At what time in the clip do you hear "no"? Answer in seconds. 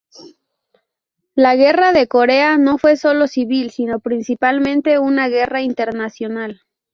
2.57-2.79